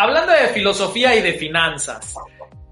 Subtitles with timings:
[0.00, 2.14] hablando de filosofía y de finanzas,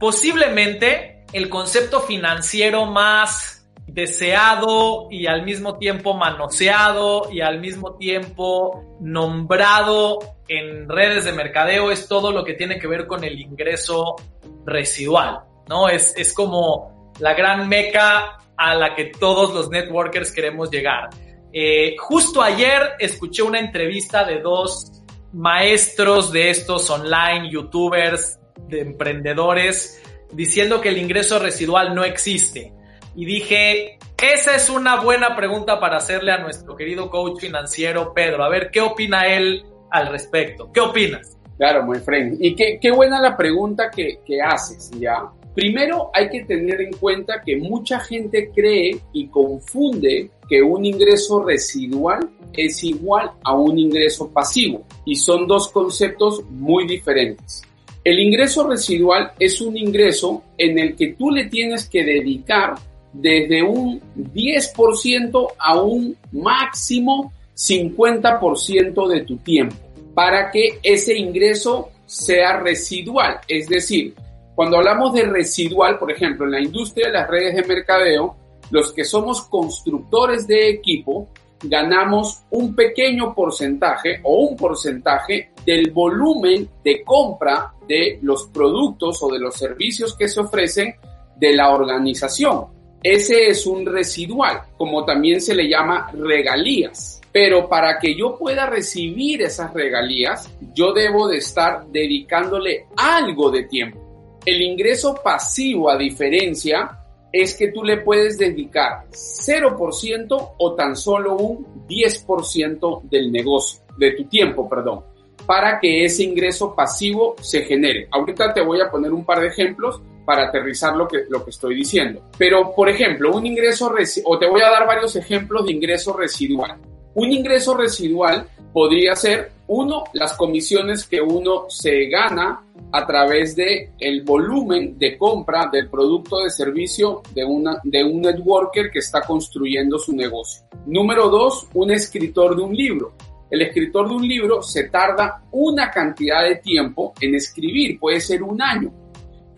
[0.00, 8.96] posiblemente el concepto financiero más deseado y al mismo tiempo manoseado y al mismo tiempo
[9.00, 14.16] nombrado en redes de mercadeo es todo lo que tiene que ver con el ingreso
[14.64, 15.90] residual, ¿no?
[15.90, 21.10] Es, es como la gran meca a la que todos los networkers queremos llegar.
[21.52, 24.98] Eh, justo ayer escuché una entrevista de dos
[25.32, 28.38] maestros de estos online, youtubers,
[28.68, 32.72] de emprendedores, diciendo que el ingreso residual no existe
[33.14, 38.44] y dije, esa es una buena pregunta para hacerle a nuestro querido coach financiero Pedro.
[38.44, 40.70] A ver, ¿qué opina él al respecto?
[40.72, 41.36] ¿Qué opinas?
[41.56, 42.36] Claro, my friend.
[42.40, 45.32] Y qué, buena la pregunta que haces, ya.
[45.58, 51.42] Primero hay que tener en cuenta que mucha gente cree y confunde que un ingreso
[51.42, 57.64] residual es igual a un ingreso pasivo y son dos conceptos muy diferentes.
[58.04, 62.74] El ingreso residual es un ingreso en el que tú le tienes que dedicar
[63.12, 69.74] desde un 10% a un máximo 50% de tu tiempo
[70.14, 73.40] para que ese ingreso sea residual.
[73.48, 74.14] Es decir,
[74.58, 78.34] cuando hablamos de residual, por ejemplo, en la industria de las redes de mercadeo,
[78.72, 81.28] los que somos constructores de equipo,
[81.62, 89.28] ganamos un pequeño porcentaje o un porcentaje del volumen de compra de los productos o
[89.30, 90.92] de los servicios que se ofrecen
[91.36, 92.64] de la organización.
[93.00, 97.20] Ese es un residual, como también se le llama regalías.
[97.30, 103.62] Pero para que yo pueda recibir esas regalías, yo debo de estar dedicándole algo de
[103.62, 104.07] tiempo.
[104.44, 106.98] El ingreso pasivo, a diferencia,
[107.32, 114.12] es que tú le puedes dedicar 0% o tan solo un 10% del negocio, de
[114.12, 115.04] tu tiempo, perdón,
[115.46, 118.08] para que ese ingreso pasivo se genere.
[118.10, 121.50] Ahorita te voy a poner un par de ejemplos para aterrizar lo que, lo que
[121.50, 122.22] estoy diciendo.
[122.36, 123.90] Pero, por ejemplo, un ingreso,
[124.24, 126.76] o te voy a dar varios ejemplos de ingreso residual.
[127.14, 133.92] Un ingreso residual podría ser, uno, las comisiones que uno se gana a través de
[133.98, 139.22] el volumen de compra del producto de servicio de, una, de un networker que está
[139.22, 140.64] construyendo su negocio.
[140.86, 143.12] Número dos, un escritor de un libro.
[143.50, 148.42] El escritor de un libro se tarda una cantidad de tiempo en escribir, puede ser
[148.42, 148.92] un año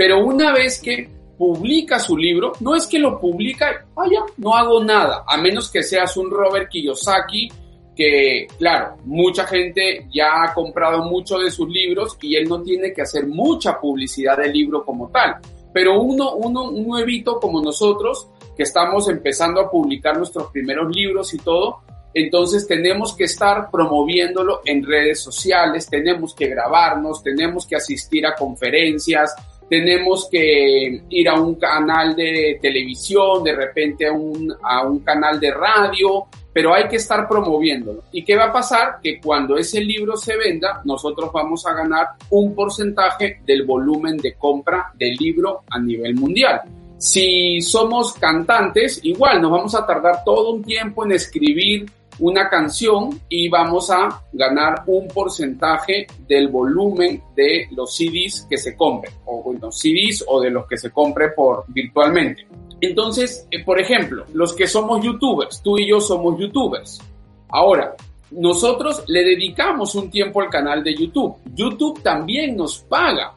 [0.01, 4.83] pero una vez que publica su libro, no es que lo publica, vaya, no hago
[4.83, 7.53] nada, a menos que seas un Robert Kiyosaki,
[8.01, 12.95] que claro, mucha gente ya ha comprado mucho de sus libros y él no tiene
[12.95, 15.37] que hacer mucha publicidad del libro como tal.
[15.71, 21.35] Pero uno, uno, un nuevito como nosotros, que estamos empezando a publicar nuestros primeros libros
[21.35, 21.81] y todo,
[22.15, 28.35] entonces tenemos que estar promoviéndolo en redes sociales, tenemos que grabarnos, tenemos que asistir a
[28.35, 29.35] conferencias,
[29.71, 35.39] tenemos que ir a un canal de televisión, de repente a un, a un canal
[35.39, 38.03] de radio, pero hay que estar promoviéndolo.
[38.11, 38.99] ¿Y qué va a pasar?
[39.01, 44.35] Que cuando ese libro se venda, nosotros vamos a ganar un porcentaje del volumen de
[44.35, 46.63] compra del libro a nivel mundial.
[46.99, 51.87] Si somos cantantes, igual nos vamos a tardar todo un tiempo en escribir
[52.21, 58.77] una canción y vamos a ganar un porcentaje del volumen de los CDs que se
[58.77, 62.47] compren, o bueno, CDs o de los que se compre por virtualmente.
[62.81, 67.01] Entonces, eh, por ejemplo, los que somos youtubers, tú y yo somos youtubers.
[67.49, 67.95] Ahora,
[68.31, 71.37] nosotros le dedicamos un tiempo al canal de YouTube.
[71.53, 73.35] YouTube también nos paga.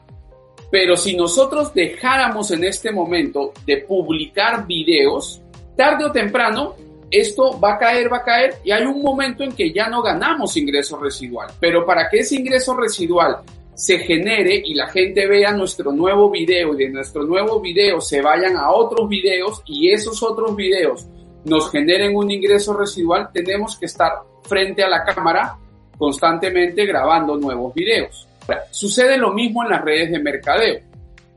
[0.70, 5.40] Pero si nosotros dejáramos en este momento de publicar videos,
[5.76, 6.74] tarde o temprano
[7.18, 10.02] esto va a caer, va a caer y hay un momento en que ya no
[10.02, 11.48] ganamos ingreso residual.
[11.60, 13.38] Pero para que ese ingreso residual
[13.74, 18.22] se genere y la gente vea nuestro nuevo video y de nuestro nuevo video se
[18.22, 21.06] vayan a otros videos y esos otros videos
[21.44, 24.12] nos generen un ingreso residual, tenemos que estar
[24.44, 25.58] frente a la cámara
[25.98, 28.28] constantemente grabando nuevos videos.
[28.70, 30.80] Sucede lo mismo en las redes de mercadeo,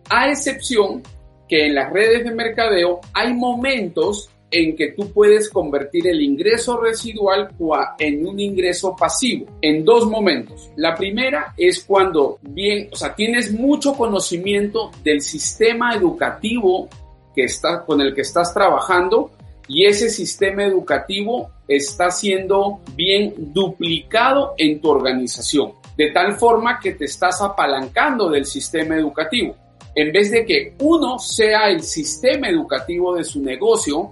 [0.09, 1.01] a excepción
[1.47, 6.79] que en las redes de mercadeo hay momentos en que tú puedes convertir el ingreso
[6.79, 7.49] residual
[7.99, 10.69] en un ingreso pasivo en dos momentos.
[10.75, 16.88] La primera es cuando bien, o sea, tienes mucho conocimiento del sistema educativo
[17.35, 19.31] que está, con el que estás trabajando
[19.67, 26.94] y ese sistema educativo está siendo bien duplicado en tu organización, de tal forma que
[26.94, 29.55] te estás apalancando del sistema educativo.
[29.94, 34.11] En vez de que uno sea el sistema educativo de su negocio,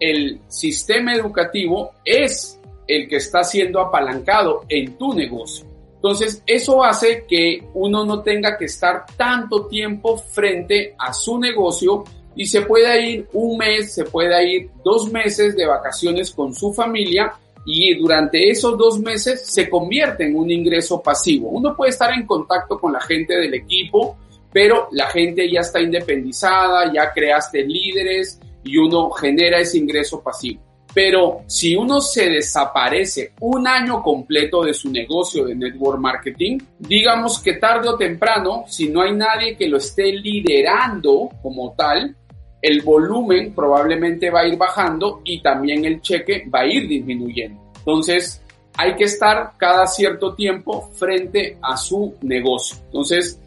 [0.00, 5.66] el sistema educativo es el que está siendo apalancado en tu negocio.
[5.96, 12.04] Entonces, eso hace que uno no tenga que estar tanto tiempo frente a su negocio
[12.36, 16.72] y se pueda ir un mes, se pueda ir dos meses de vacaciones con su
[16.72, 17.32] familia
[17.64, 21.48] y durante esos dos meses se convierte en un ingreso pasivo.
[21.48, 24.16] Uno puede estar en contacto con la gente del equipo,
[24.52, 30.60] pero la gente ya está independizada, ya creaste líderes y uno genera ese ingreso pasivo.
[30.92, 37.38] Pero si uno se desaparece un año completo de su negocio de network marketing, digamos
[37.40, 42.16] que tarde o temprano, si no hay nadie que lo esté liderando como tal,
[42.62, 47.60] el volumen probablemente va a ir bajando y también el cheque va a ir disminuyendo.
[47.78, 48.42] Entonces,
[48.76, 52.78] hay que estar cada cierto tiempo frente a su negocio.
[52.86, 53.38] Entonces,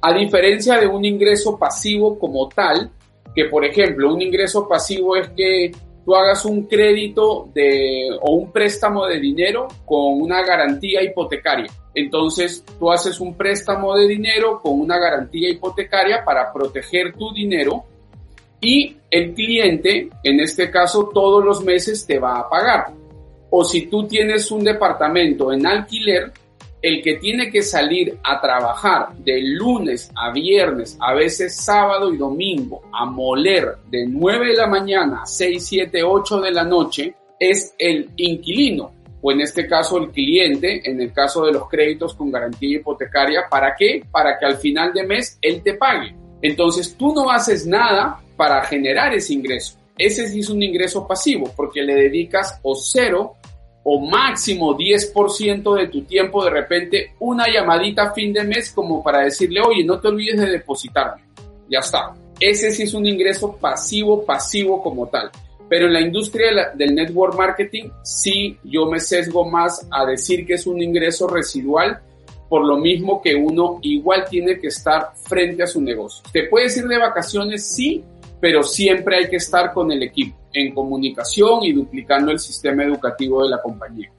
[0.00, 2.90] a diferencia de un ingreso pasivo como tal,
[3.34, 5.72] que por ejemplo, un ingreso pasivo es que
[6.04, 11.70] tú hagas un crédito de, o un préstamo de dinero con una garantía hipotecaria.
[11.94, 17.84] Entonces, tú haces un préstamo de dinero con una garantía hipotecaria para proteger tu dinero
[18.60, 22.86] y el cliente, en este caso, todos los meses te va a pagar.
[23.50, 26.32] O si tú tienes un departamento en alquiler,
[26.84, 32.18] el que tiene que salir a trabajar de lunes a viernes, a veces sábado y
[32.18, 37.14] domingo, a moler de 9 de la mañana a 6, 7, 8 de la noche,
[37.40, 38.92] es el inquilino,
[39.22, 43.44] o en este caso el cliente, en el caso de los créditos con garantía hipotecaria,
[43.48, 44.04] ¿para qué?
[44.12, 46.14] Para que al final de mes él te pague.
[46.42, 49.78] Entonces tú no haces nada para generar ese ingreso.
[49.96, 53.36] Ese sí es un ingreso pasivo porque le dedicas o cero
[53.84, 59.20] o máximo 10% de tu tiempo de repente una llamadita fin de mes como para
[59.20, 61.22] decirle, oye, no te olvides de depositarme.
[61.68, 62.14] Ya está.
[62.40, 65.30] Ese sí es un ingreso pasivo, pasivo como tal.
[65.68, 70.54] Pero en la industria del network marketing, sí yo me sesgo más a decir que
[70.54, 72.00] es un ingreso residual,
[72.48, 76.22] por lo mismo que uno igual tiene que estar frente a su negocio.
[76.32, 77.66] ¿Te puedes ir de vacaciones?
[77.66, 78.04] Sí,
[78.44, 83.42] pero siempre hay que estar con el equipo en comunicación y duplicando el sistema educativo
[83.42, 84.12] de la compañía.